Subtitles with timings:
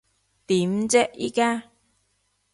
[0.47, 1.65] 點啫依家？